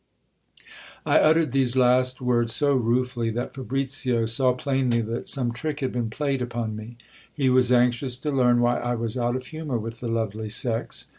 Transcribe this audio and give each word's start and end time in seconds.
I 1.05 1.19
uttered 1.19 1.51
these 1.51 1.75
last 1.75 2.21
words 2.21 2.55
so 2.55 2.73
ruefully, 2.73 3.29
that 3.33 3.53
Fabricio 3.53 4.25
saw 4.25 4.51
plainly 4.53 4.99
that 5.01 5.29
some 5.29 5.51
trick 5.51 5.79
had 5.81 5.91
been 5.91 6.09
played 6.09 6.41
upon 6.41 6.75
me. 6.75 6.97
He 7.31 7.51
was 7.51 7.71
anxious 7.71 8.17
to 8.21 8.31
learn 8.31 8.61
why 8.61 8.79
I 8.79 8.95
was 8.95 9.15
out 9.15 9.35
of 9.35 9.45
humour 9.45 9.77
with 9.77 9.99
the 9.99 10.07
lovely 10.07 10.49
sex. 10.49 11.05